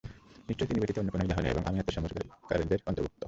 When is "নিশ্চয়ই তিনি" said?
0.49-0.79